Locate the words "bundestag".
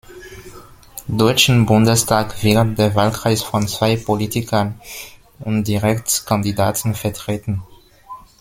1.67-2.41